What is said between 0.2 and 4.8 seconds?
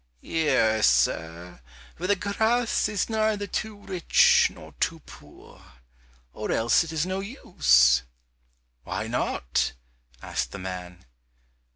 "Here, sir, where the grass is neither too rich nor